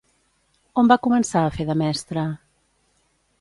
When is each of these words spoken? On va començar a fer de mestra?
On 0.81 0.89
va 0.91 0.97
començar 1.07 1.43
a 1.43 1.51
fer 1.59 1.67
de 1.69 1.77
mestra? 1.83 2.25